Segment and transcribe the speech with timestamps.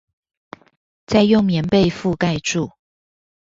[1.05, 2.71] 再用棉被覆蓋住